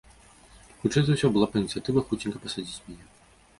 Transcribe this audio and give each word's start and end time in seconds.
Хутчэй 0.83 1.03
за 1.09 1.17
ўсё, 1.17 1.27
была 1.35 1.47
б 1.53 1.61
ініцыятыва 1.63 2.05
хуценька 2.09 2.43
пасадзіць 2.49 2.83
мяне. 2.89 3.05